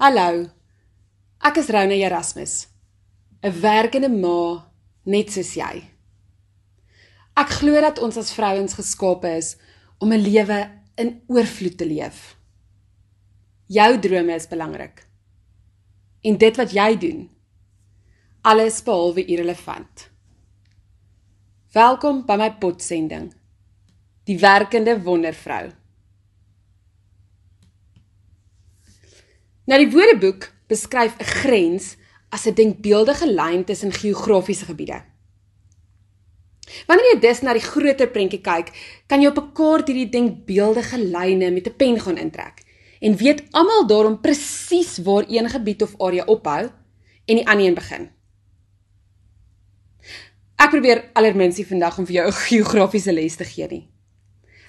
[0.00, 0.46] Hallo.
[1.44, 2.52] Ek is Rona Erasmus.
[3.44, 4.64] 'n Werkende ma
[5.04, 5.82] net soos jy.
[7.36, 9.58] Ek glo dat ons as vrouens geskape is
[10.00, 10.60] om 'n lewe
[10.96, 12.38] in oorvloed te leef.
[13.68, 15.04] Jou drome is belangrik.
[16.24, 17.28] En dit wat jy doen,
[18.40, 20.08] alles behalwe irrelevant.
[21.74, 23.34] Welkom by my potsending.
[24.24, 25.79] Die werkende wondervrou.
[29.70, 31.96] Nou die Woordeboek beskryf 'n grens
[32.28, 35.02] as 'n denkbeeldige lyn tussen geografiese gebiede.
[36.86, 38.68] Wanneer jy dus na die groter prentjie kyk,
[39.06, 42.62] kan jy op 'n kaart hierdie denkbeeldige lyne met 'n pen gaan intrek
[43.00, 46.70] en weet almal daarom presies waar een gebied of area ophou
[47.24, 48.10] en die ander een begin.
[50.56, 53.88] Ek probeer alerminsie vandag om vir jou 'n geografiese les te gee nie.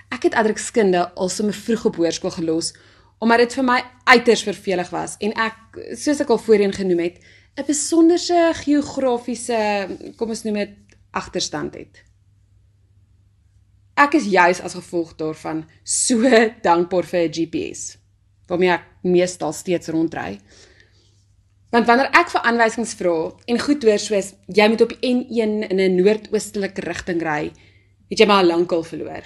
[0.10, 2.74] Ek het adrukskunde alsome vroeg op hoërskool gelos
[3.22, 7.22] omdat dit vir my uiters vervelig was en ek soos ek al voorheen genoem het
[7.58, 9.60] 'n besonderse geografiese
[10.18, 10.78] kom ons noem dit
[11.12, 12.04] agterstand het.
[14.00, 16.22] Ek is juis as gevolg daarvan so
[16.68, 17.98] dankbaar vir 'n GPS
[18.48, 20.40] waarmee ek meestal steeds rondry.
[21.72, 25.70] Want wanneer ek vir aanwysings vra en goed hoor soos jy moet op die N1
[25.70, 27.52] in 'n noordoostelike rigting ry,
[28.10, 29.24] het jy my al lankal verloor.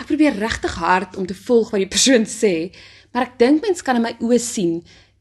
[0.00, 2.72] Ek probeer regtig hard om te volg wat die persoon sê,
[3.12, 4.80] maar ek dink mens kan in my oë sien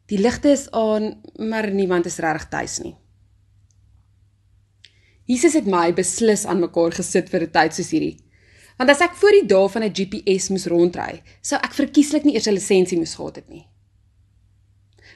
[0.09, 2.95] die ligte is aan, maar niemand is regtig tuis nie.
[5.29, 8.17] Jesus het my beslis aan mekaar gesit vir 'n tyd soos hierdie.
[8.79, 12.33] Want as ek voor die dae van 'n GPS moes rondry, sou ek verkieslik nie
[12.33, 13.67] eers 'n lisensie moes gehad het nie.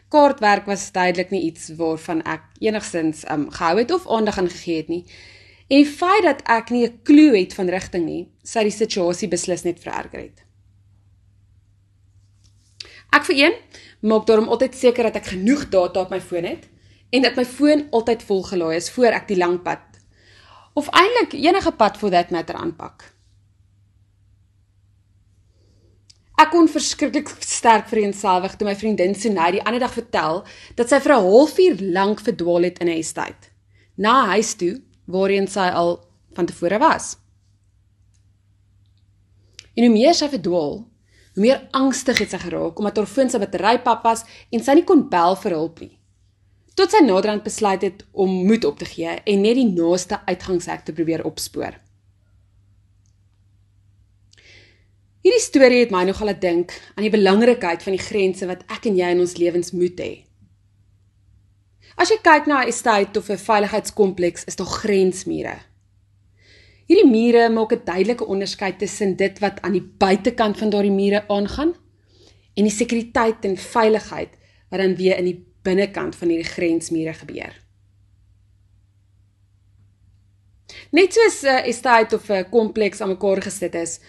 [0.09, 4.77] Kaartwerk was duidelik nie iets waarvan ek enigsins um gehou het of aandag aan gegee
[4.77, 5.05] het nie.
[5.73, 9.27] En die feit dat ek nie 'n klou het van rigting nie, sou die situasie
[9.27, 10.43] beslis net vererger het.
[13.11, 13.55] Ek vir een
[14.01, 16.69] maak daarom altyd seker dat ek genoeg data op my foon het
[17.09, 19.81] en dat my foon altyd volgelaai is voor ek die lang pad
[20.73, 23.13] of eintlik enige pad for that matter aanpak.
[26.37, 30.43] Ek kon verskriklik sterk vereenselwig toe my vriendin Sunay die ander dag vertel
[30.75, 33.49] dat sy vir 'n halfuur lank verdwaal het in 'n estate.
[33.95, 35.97] Na huis toe waarheen sy al
[36.33, 37.15] van tevore was.
[39.73, 40.83] En hoe meer sy verdwaal,
[41.33, 44.77] hoe meer angstig het sy geraak omdat haar foon se battery pap was en sy
[44.77, 45.95] nie kon bel vir hulp nie.
[46.77, 50.85] Tot sy naderhand besluit het om moed op te gee en net die naaste uitgangshek
[50.85, 51.77] te probeer opspoor.
[55.23, 58.89] Hierdie storie het my nogal laat dink aan die belangrikheid van die grense wat ek
[58.89, 60.11] en jy in ons lewens moet hê.
[61.97, 65.57] As jy kyk na 'n estate of 'n veiligheidskompleks, is daar grensmure.
[66.87, 71.27] Hierdie mure maak 'n duidelike onderskeid tussen dit wat aan die buitekant van daardie mure
[71.27, 71.75] aangaan
[72.55, 74.29] en die sekuriteit en veiligheid
[74.69, 77.53] wat dan weer in die binnekant van hierdie grensmure gebeur.
[80.91, 83.99] Net soos 'n estate of 'n kompleks aan mekaar gesit is,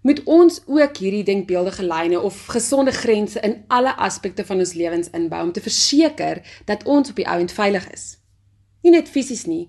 [0.00, 5.10] moet ons ook hierdie denkbeeldige lyne of gesonde grense in alle aspekte van ons lewens
[5.16, 8.16] inbou om te verseker dat ons op die ouend veilig is.
[8.80, 9.68] Nie net fisies nie,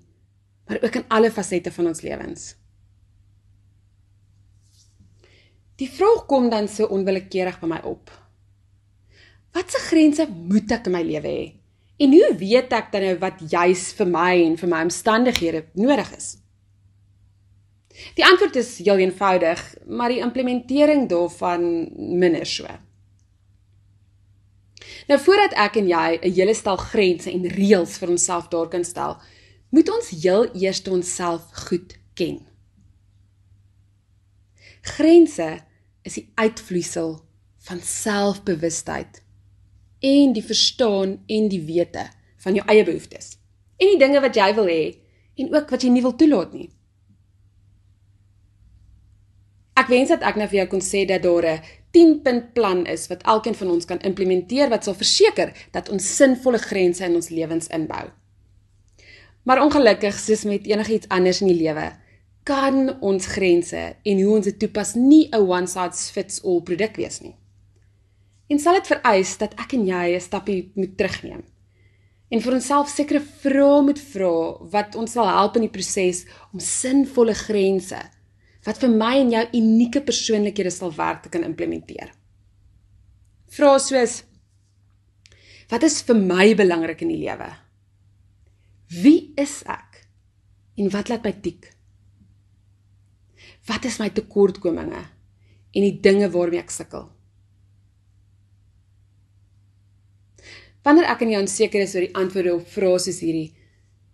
[0.68, 2.56] maar ook in alle fasette van ons lewens.
[5.76, 8.12] Die vraag kom dan so onwillekeurig by my op.
[9.52, 11.48] Watse grense moet ek in my lewe hê?
[12.02, 16.14] En hoe weet ek dan nou wat juis vir my en vir my omstandighede nodig
[16.16, 16.30] is?
[18.16, 22.68] Die antwoord is heel eenvoudig, maar die implementering daarvan minder so.
[25.08, 28.84] Nou voordat ek en jy 'n hele stel grense en reëls vir onsself daar kan
[28.84, 29.18] stel,
[29.70, 32.40] moet ons heel eers onsself goed ken.
[34.82, 35.60] Grense
[36.02, 37.20] is die uitvloeisel
[37.58, 39.22] van selfbewustheid
[40.00, 43.38] en die verstaan en die wete van jou eie behoeftes
[43.78, 44.84] en die dinge wat jy wil hê
[45.42, 46.70] en ook wat jy nie wil toelaat nie.
[49.82, 51.62] Ek wens dat ek nou vir jou kon sê dat daar 'n
[51.96, 56.58] 10-punt plan is wat elkeen van ons kan implementeer wat sal verseker dat ons sinvolle
[56.58, 58.12] grense in ons lewens inbou.
[59.44, 61.92] Maar ongelukkig, soos met enigiets anders in die lewe,
[62.44, 66.96] kan ons grense en hoe ons dit toepas nie 'n one size fits all produk
[66.96, 67.36] wees nie.
[68.50, 71.44] En sal dit vereis dat ek en jy 'n stappie moet terugneem.
[72.30, 76.60] En vir onsself sekere vrae moet vra wat ons sal help in die proses om
[76.60, 78.00] sinvolle grense
[78.66, 82.12] wat vir my en jou unieke persoonlikhede sal werk te kan implementeer.
[83.52, 84.22] Vrae soos
[85.72, 87.48] Wat is vir my belangrik in die lewe?
[88.92, 90.02] Wie is ek?
[90.76, 91.70] En wat laat my tik?
[93.70, 95.00] Wat is my tekortkominge
[95.72, 97.08] en die dinge waarmee ek sukkel?
[100.84, 103.52] Wanneer ek en jy onseker is oor die antwoorde op vrae soos hierdie,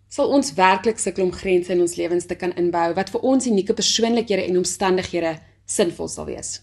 [0.10, 3.48] sal ons werklik sukkel om grense in ons lewens te kan inbou wat vir ons
[3.48, 5.36] unieke persoonlikhede en omstandighede
[5.68, 6.62] sinvol sal wees.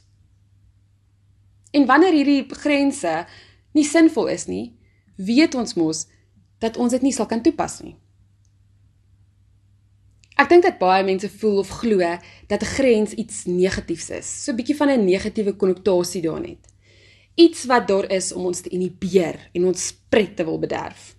[1.75, 3.27] En wanneer hierdie grense
[3.75, 4.73] nie sinvol is nie,
[5.17, 6.07] weet ons mos
[6.63, 7.97] dat ons dit nie sal kan toepas nie.
[10.41, 11.99] Ek dink dat baie mense voel of glo
[12.51, 16.67] dat 'n grens iets negatiefs is, so 'n bietjie van 'n negatiewe konnotasie daarin het.
[17.37, 21.17] Iets wat daar is om ons te inhibeer en ons pret te wil bederf.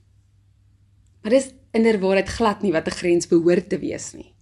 [1.22, 4.36] Maar dis inderwaarheid glad nie wat 'n grens behoort te wees nie.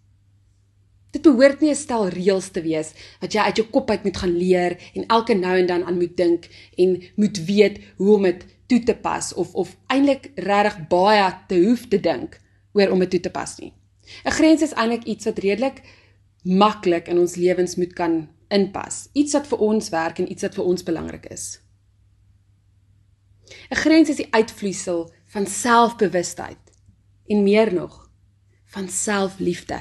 [1.14, 4.18] Dit behoort nie 'n stel reëls te wees wat jy uit jou kop uit moet
[4.18, 8.24] gaan leer en elke nou en dan aan moet dink en moet weet hoe om
[8.24, 12.40] dit toe te pas of of eintlik regtig baie te hoef te dink
[12.74, 13.74] oor om dit toe te pas nie.
[14.26, 15.82] 'n Grens is eintlik iets wat redelik
[16.44, 19.10] maklik in ons lewens moet kan inpas.
[19.14, 21.60] Iets wat vir ons werk en iets wat vir ons belangrik is.
[23.72, 26.62] 'n Grens is die uitvloeisel van selfbewustheid
[27.34, 27.98] en meer nog
[28.74, 29.80] van selfliefde.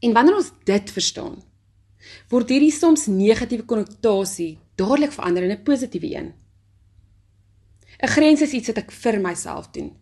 [0.00, 1.38] En wanneer ons dit verstaan,
[2.32, 6.32] word hierdie soms negatiewe konnotasie dadelik verander in 'n positiewe een.
[8.02, 9.92] 'n Grens is iets wat ek vir myself doen.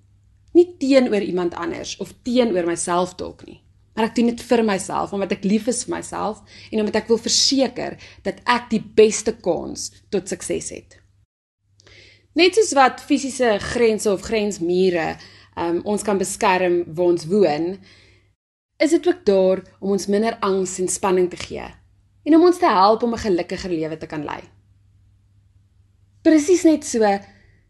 [0.52, 3.60] Nie teenoor iemand anders of teenoor myself dalk nie,
[3.94, 7.08] maar ek doen dit vir myself omdat ek lief is vir myself en omdat ek
[7.08, 10.98] wil verseker dat ek die beste kans tot sukses het.
[12.34, 15.16] Net soos wat fisiese grense of grensmure
[15.58, 17.72] um, ons kan beskerm waar ons woon,
[18.78, 21.66] is dit ook daar om ons minder angs en spanning te gee
[22.28, 24.42] en om ons te help om 'n gelukkiger lewe te kan lei.
[26.22, 27.00] Presies net so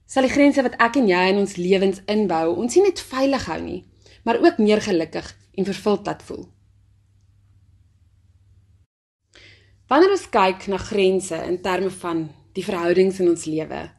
[0.07, 3.45] sal die grense wat ek en jy in ons lewens inbou, ons nie net veilig
[3.47, 3.85] hou nie,
[4.25, 6.49] maar ook meer gelukkig en vervuld laat voel.
[9.89, 13.91] Wanneer ons kyk na grense in terme van die verhoudings in ons lewe,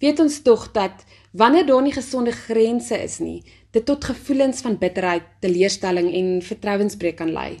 [0.00, 3.42] weet ons tog dat wanneer daar nie gesonde grense is nie,
[3.72, 7.60] dit tot gevoelens van bitterheid, teleurstelling en vertrouensbreuk kan lei.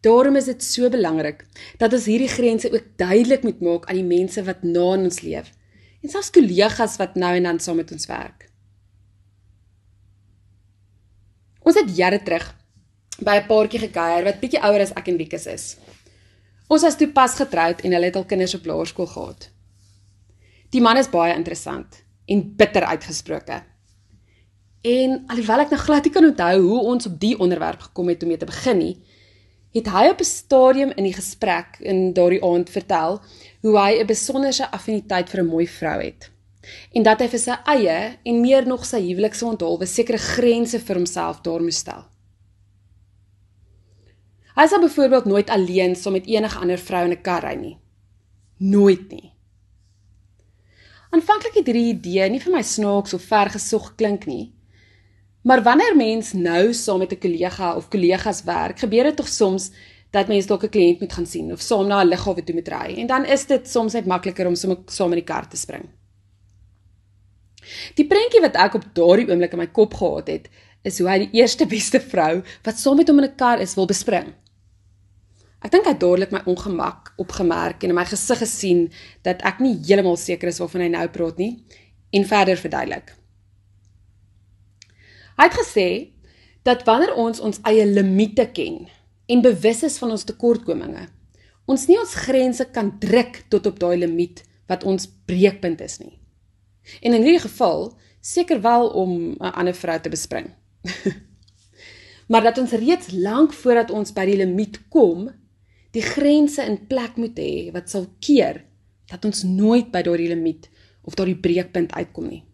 [0.00, 1.42] Daarom is dit so belangrik
[1.78, 5.50] dat ons hierdie grense ook duidelik moet maak aan die mense wat na ons leef
[6.00, 8.46] en selfs kollegas wat nou en dan saam met ons werk.
[11.60, 12.46] Ons het jare terug
[13.20, 15.76] by 'n paartjie gekuier wat bietjie ouer as ek en Wieke is.
[16.68, 19.50] Ons was toe pas getroud en hulle het al kinders op laerskool gehad.
[20.70, 23.62] Die man is baie interessant en bitter uitgesproke.
[24.86, 28.22] En alhoewel ek nou glad nie kan onthou hoe ons op die onderwerp gekom het
[28.22, 28.94] om mee te begin nie,
[29.74, 33.20] het hy op 'n stadium in die gesprek in daardie aand vertel
[33.62, 36.30] hoe hy 'n besonderse affiniteit vir 'n mooi vrou het.
[36.94, 40.96] En dat hy vir sy eie en meer nog sy huwelikse onthulwe sekere grense vir
[40.96, 42.04] homself daar moes stel.
[44.56, 47.78] Hy sal byvoorbeeld nooit alleen saam met enige ander vrou in 'n kar ry nie.
[48.58, 49.32] Nooit nie.
[51.10, 54.52] Aanvanklik het hierdie idee nie vir my snaaks of vergesog klink nie.
[55.42, 59.70] Maar wanneer mens nou saam met 'n kollega of kollegas werk, gebeur dit tog soms
[60.10, 62.68] dat mens dalk 'n kliënt moet gaan sien of saam na 'n lughawe toe moet
[62.68, 65.56] ry en dan is dit soms net makliker om sommer saam in die kar te
[65.56, 65.88] spring.
[67.94, 70.48] Die prentjie wat ek op daardie oomblik in my kop gehad het,
[70.82, 73.74] is hoe hy die eerste beste vrou wat saam met hom in 'n kar is
[73.74, 74.34] wil bespring.
[75.60, 78.86] Ek dink hy het dadelik my ongemak opgemerk en in my gesig gesien
[79.26, 81.50] dat ek nie heeltemal seker is waarvan hy nou praat nie
[82.16, 83.12] en verder verduidelik.
[85.36, 85.88] Hy het gesê
[86.64, 88.86] dat wanneer ons ons eie limite ken
[89.30, 91.06] en bewus is van ons tekortkominge,
[91.70, 96.16] ons nie ons grense kan druk tot op daai limiet wat ons breekpunt is nie.
[97.04, 100.50] En in hierdie geval seker wel om 'n ander vrou te bespring.
[102.30, 105.30] maar dat ons reeds lank voordat ons by die limiet kom,
[105.96, 108.62] die grense in plek moet hê wat sal keer
[109.10, 110.68] dat ons nooit by daardie limiet
[111.02, 112.44] of daardie breekpunt uitkom nie.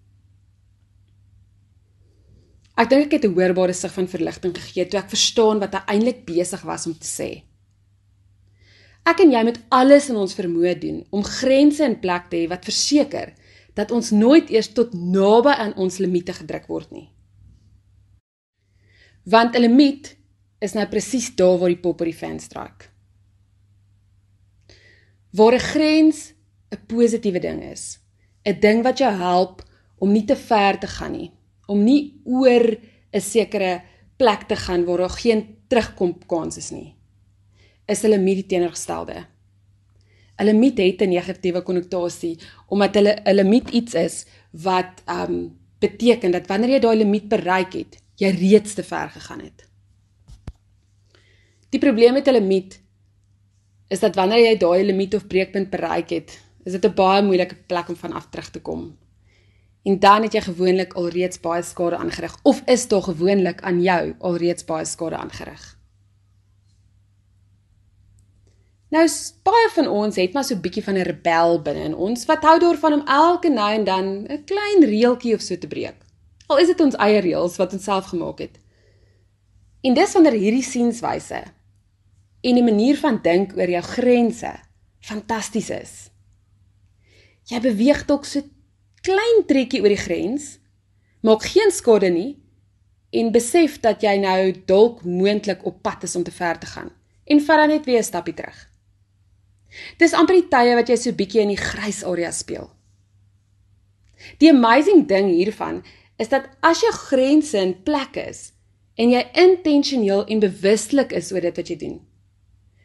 [2.76, 5.82] Ek dink ek het 'n hoorbare sig van verligting gegee toe ek verstaan wat hy
[5.94, 7.42] eintlik besig was om te sê.
[9.06, 12.48] Ek en jy moet alles in ons vermoë doen om grense in plek te hê
[12.48, 13.34] wat verseker
[13.74, 17.08] dat ons nooit eers tot naby aan ons limite gedruk word nie.
[19.24, 20.16] Want 'n limiet
[20.60, 22.95] is nou presies daar waar die pop op die fan stryk.
[25.30, 26.34] Waar 'n grens
[26.70, 27.98] 'n positiewe ding is.
[28.44, 29.62] 'n Ding wat jou help
[29.98, 31.30] om nie te ver te gaan nie,
[31.66, 32.76] om nie oor
[33.12, 33.82] 'n sekere
[34.16, 36.94] plek te gaan waar daar geen terugkom kans is nie.
[37.86, 39.26] Is met die teenoorgestelde.
[40.36, 46.30] Hulle met het 'n negatiewe konnotasie omdat hulle 'n limiet iets is wat um beteken
[46.30, 49.68] dat wanneer jy daai limiet bereik het, jy reeds te ver gegaan het.
[51.70, 52.80] Die probleem met 'n limiet
[53.88, 57.56] is dat wanneer jy daai limiet of breekpunt bereik het, is dit 'n baie moeilike
[57.66, 58.96] plek om van af terug te kom.
[59.84, 64.14] En dan het jy gewoonlik alreeds baie skade aangerig of is daar gewoonlik aan jou
[64.18, 65.78] alreeds baie skade aangerig.
[68.88, 69.08] Nou
[69.42, 72.42] baie van ons het maar so 'n bietjie van 'n rebel binne in ons wat
[72.42, 75.96] hou daarvan om elke nou en dan 'n klein reeltjie of so te breek.
[76.46, 78.58] Al is dit ons eie reëls wat ons self gemaak het.
[79.80, 81.42] En dis wanneer hierdie sienswyse
[82.46, 84.52] en die manier van dink oor jou grense
[85.02, 85.94] fantasties is.
[87.50, 88.42] Jy beweeg dalk so
[89.06, 90.56] klein trekkie oor die grens,
[91.26, 92.36] maak geen skade nie
[93.16, 96.90] en besef dat jy nou dalk moontlik op pad is om te ver te gaan
[97.26, 98.58] en vat dan net weer 'n stappie terug.
[99.98, 102.70] Dis amper die tye wat jy so bietjie in die grys area speel.
[104.38, 105.84] Die amazing ding hiervan
[106.18, 108.52] is dat as jou grense in plek is
[108.96, 112.00] en jy intentioneel en bewustelik is oor dit wat jy doen,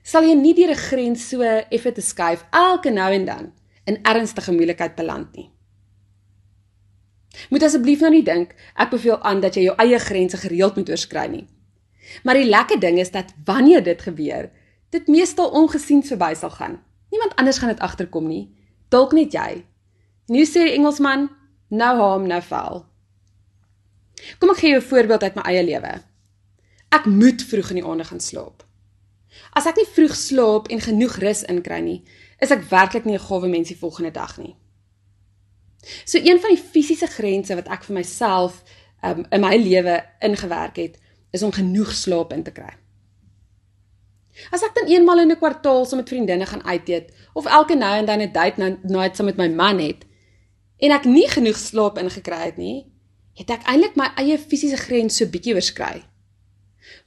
[0.03, 3.51] sal jy nie deur 'n grens so effe te skuif elke nou en dan
[3.86, 5.51] in ernstige moeilikheid beland nie.
[7.50, 10.89] Moet asseblief nou nie dink ek beveel aan dat jy jou eie grense gereeld moet
[10.89, 11.48] oorskry nie.
[12.24, 14.50] Maar die lekker ding is dat wanneer dit gebeur,
[14.89, 16.81] dit meestal ongesien verby sal gaan.
[17.12, 18.51] Niemand anders gaan dit agterkom nie,
[18.89, 19.63] dalk net jy.
[20.27, 21.29] Nou sê die Engelsman,
[21.70, 22.86] no harm no foul.
[24.39, 25.93] Kom ek gee jou 'n voorbeeld uit my eie lewe.
[26.91, 28.63] Ek moet vroeg in die aande gaan slaap.
[29.54, 32.04] As ek nie vroeg slaap en genoeg rus inkry nie,
[32.40, 34.56] is ek werklik nie 'n gawe mens die volgende dag nie.
[36.06, 38.64] So een van die fisiese grense wat ek vir myself
[39.04, 40.98] um, in my lewe ingewerk het,
[41.32, 42.74] is om genoeg slaap in te kry.
[44.52, 47.76] As ek dan eenmal in 'n kwartaal saam met vriendinne gaan uit eet of elke
[47.76, 50.06] nou en dan 'n date night saam met my man het
[50.78, 52.88] en ek nie genoeg slaap ingekry het nie,
[53.34, 56.04] het ek eintlik my eie fisiese grens so bietjie oorskry.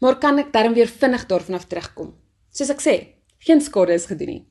[0.01, 2.15] Maar kan ek darm weer vinnig daarvan af terugkom?
[2.55, 2.97] Soos ek sê,
[3.45, 4.43] geen skade is gedoen nie.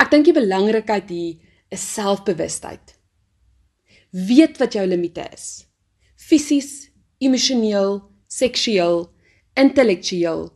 [0.00, 1.38] Ek dink die belangrikheid hier
[1.72, 2.94] is selfbewustheid.
[4.10, 5.66] Weet wat jou limite is.
[6.18, 6.90] Fisies,
[7.22, 8.00] emosioneel,
[8.30, 9.04] seksueel,
[9.58, 10.48] intellektueel,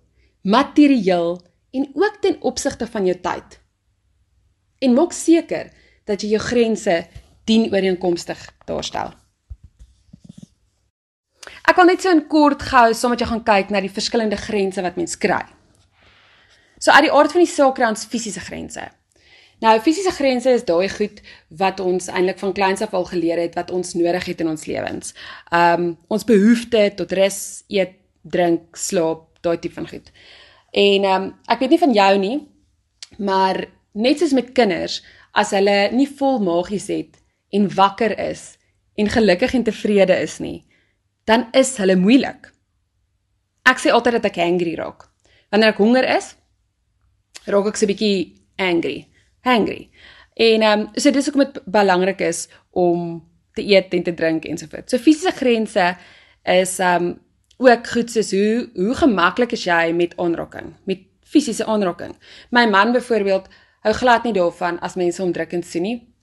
[0.43, 1.37] materieel
[1.75, 3.59] en ook ten opsigte van jou tyd.
[4.85, 5.71] En maak seker
[6.05, 6.97] dat jy jou grense
[7.49, 9.13] dien ooreenkomstig daarstel.
[11.65, 14.83] Ek wil net so in kort gou sommer jy gaan kyk na die verskillende grense
[14.85, 15.41] wat mens kry.
[16.77, 18.85] So uit die aard van die saak kry ons fisiese grense.
[19.65, 21.23] Nou fisiese grense is daai goed
[21.57, 24.67] wat ons eintlik van kleins af al geleer het wat ons nodig het in ons
[24.69, 25.15] lewens.
[25.49, 27.39] Um ons behoeftes tot rus,
[27.73, 30.13] eet, drink, slaap, daai tipe van goed.
[30.75, 32.37] En um ek weet nie van jou nie,
[33.17, 33.63] maar
[33.95, 35.01] net soos met kinders,
[35.33, 37.17] as hulle nie vol magies het
[37.55, 38.59] en wakker is
[39.01, 40.61] en gelukkig en tevrede is nie,
[41.25, 42.51] dan is hulle moeilik.
[43.65, 45.09] Ek sê altyd dat ek angry raak.
[45.51, 46.35] Wanneer ek honger is,
[47.47, 49.09] raak ek so 'n bietjie angry
[49.45, 49.91] hangry.
[50.35, 53.23] En ehm um, so dis hoekom dit belangrik is om
[53.55, 54.91] te eet en te drink ensovoorts.
[54.91, 55.97] So fisiese grense
[56.43, 57.21] is ehm um,
[57.57, 62.17] ook goed soos hoe hoe gemaklik is jy met aanraking, met fisiese aanraking.
[62.51, 63.49] My man byvoorbeeld
[63.81, 66.14] hou glad nie daarvan as mense hom drukkend sien nie.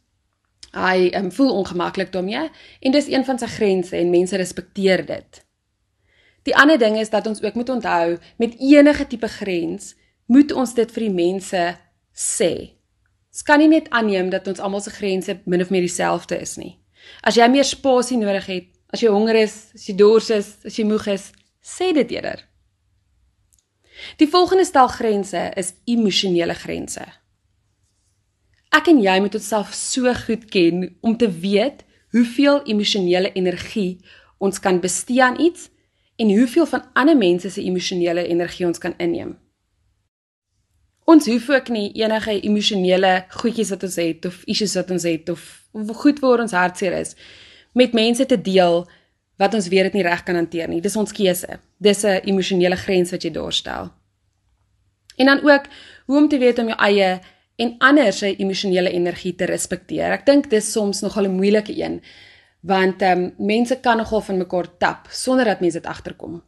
[0.72, 2.50] Hy um, voel ongemaklik daarmee
[2.80, 5.42] en dis een van sy grense en mense respekteer dit.
[6.48, 10.74] Die ander ding is dat ons ook moet onthou met enige tipe grens moet ons
[10.74, 11.64] dit vir die mense
[12.16, 12.52] sê.
[13.32, 16.56] Ons kan nie net aanneem dat ons almal se grense min of meer dieselfde is
[16.58, 16.78] nie.
[17.24, 20.78] As jy meer spasie nodig het, as jy honger is, as jy dors is, as
[20.80, 21.30] jy moeg is,
[21.64, 22.44] sê dit eerder.
[24.18, 27.06] Die volgende stel grense is emosionele grense.
[28.72, 31.84] Ek en jy moet onsself so goed ken om te weet
[32.16, 34.00] hoeveel emosionele energie
[34.40, 35.70] ons kan bestee aan iets
[36.16, 39.36] en hoeveel van ander mense se emosionele energie ons kan inneem.
[41.06, 45.30] Ons hoef ook nie enige emosionele goedjies wat ons het of issues wat ons het
[45.30, 45.44] of
[46.04, 47.16] goed waar ons hartseer is
[47.76, 48.86] met mense te deel
[49.42, 50.82] wat ons weet dit nie reg kan hanteer nie.
[50.84, 51.60] Dis ons keuse.
[51.78, 53.92] Dis 'n emosionele grens wat jy daarstel.
[55.18, 55.64] En dan ook
[56.06, 57.20] hoe om te weet om jou eie
[57.62, 60.18] en ander se emosionele energie te respekteer.
[60.18, 62.02] Ek dink dis soms nogal 'n moeilike een
[62.62, 66.44] want ehm um, mense kan nogal van mekaar tap sonder dat mense dit agterkom.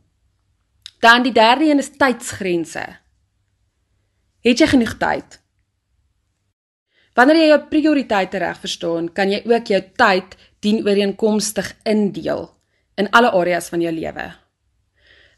[0.99, 2.85] Dan die derde een is tydsgrense.
[4.43, 5.39] Het jy genoeg tyd?
[7.13, 12.47] Wanneer jy jou prioriteite reg verstaan, kan jy ook jou tyd dienooreenkomstig indeel
[12.97, 14.25] in alle areas van jou lewe.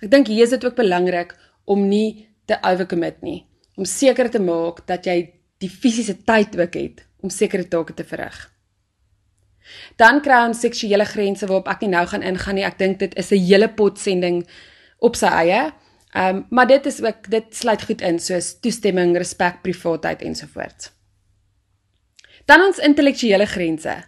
[0.04, 4.40] Ek dink hier is dit ook belangrik om nie te overcommit nie, om seker te
[4.40, 5.34] maak dat jy
[5.66, 8.38] die fisiese tyd ook het om sekere take te verrig.
[9.98, 12.66] Dan kry ons seksuele grense waarop ek nie nou gaan ingaan nie.
[12.68, 14.46] Ek dink dit is 'n hele pot sending
[15.00, 15.74] op sy eie.
[16.14, 20.92] Ehm um, maar dit is ook dit sluit goed in soos toestemming, respek, privaatheid ensovoorts.
[22.46, 24.04] Dan ons intellektuele grense.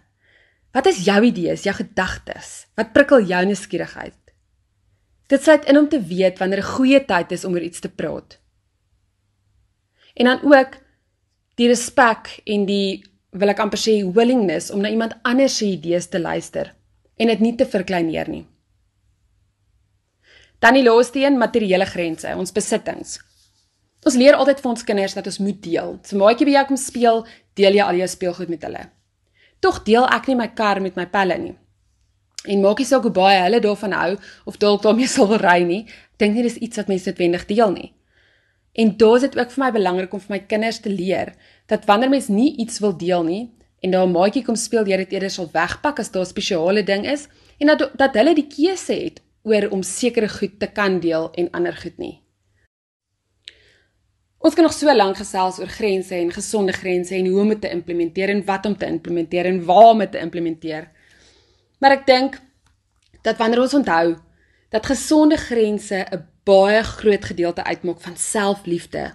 [0.72, 2.66] Wat is jou idees, jou gedagtes?
[2.76, 4.14] Wat prikkel jou nuuskierigheid?
[5.26, 7.88] Dit sluit in om te weet wanneer 'n goeie tyd is om oor iets te
[7.88, 8.38] praat.
[10.14, 10.87] En dan ook
[11.58, 13.02] die respek en die
[13.38, 16.72] wil ek amper sê willingness om na iemand anders se idees te luister
[17.18, 18.44] en dit nie te verkleineer nie.
[20.62, 23.18] Dan die laaste een, materiële grense, ons besittings.
[24.06, 25.96] Ons leer altyd vir ons kinders dat ons moet deel.
[26.06, 27.24] So maatjie by jou kom speel,
[27.58, 28.84] deel jy al jou speelgoed met hulle.
[29.62, 31.54] Tog deel ek nie my kar met my pelle nie.
[32.46, 34.10] En maak nie saak hoe baie hulle daarvan hou
[34.46, 35.84] of dalk daarmee sal wil ry nie,
[36.18, 37.90] dink nie dis iets wat mense noodwendig deel nie.
[38.78, 41.32] En daar is dit ook vir my belangrik om vir my kinders te leer
[41.66, 43.44] dat wanneer mens nie iets wil deel nie
[43.82, 46.82] en daar 'n maatjie kom speel, jy dit eerder sal wegpak as daar 'n spesiale
[46.82, 47.26] ding is
[47.58, 51.50] en dat dat hulle die keuse het oor om sekere goed te kan deel en
[51.50, 52.22] ander goed nie.
[54.38, 57.60] Ons kan nog so lank gesels oor grense en gesonde grense en hoe om dit
[57.60, 60.90] te implementeer en wat om te implementeer en waar om dit te implementeer.
[61.80, 62.40] Maar ek dink
[63.22, 64.16] dat wanneer ons onthou
[64.70, 69.10] dat gesonde grense 'n baie groot gedeelte uitmaak van selfliefde.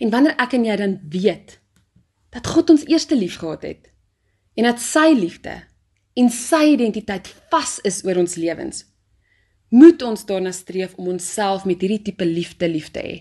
[0.00, 1.58] En wanneer ek en jy dan weet
[2.34, 3.92] dat God ons eerste lief gehad het
[4.58, 5.54] en dat sy liefde
[6.18, 8.84] en sy identiteit vas is oor ons lewens,
[9.74, 13.16] moet ons daarna streef om onsself met hierdie tipe liefde lief te hê.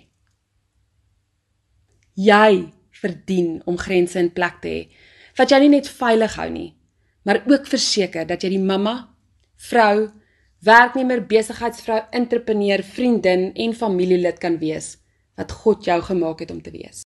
[2.13, 2.69] Jy
[3.01, 4.83] verdien om grense in plek te hê
[5.38, 6.67] wat jy nie net veilig hou nie,
[7.25, 8.93] maar ook verseker dat jy die mamma,
[9.69, 10.12] vrou,
[10.63, 14.97] werknemer, besigheidsvrou, entrepreneur, vriendin en familielid kan wees
[15.36, 17.02] wat God jou gemaak het om te wees.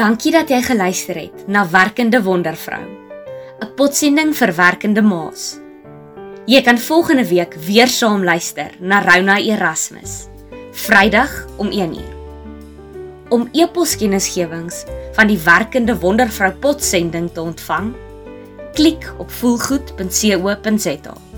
[0.00, 2.84] Dankie dat jy geluister het na Werkende Wondervrou.
[3.60, 5.58] 'n Potsending vir werkende ma's.
[6.46, 10.26] Jy kan volgende week weer saam luister na Rona Erasmus.
[10.72, 12.19] Vrydag om 1uur.
[13.30, 14.82] Om e-poskennisgewings
[15.14, 17.92] van die werkende wondervrou potsending te ontvang,
[18.74, 21.29] klik op voelgoed.co.za.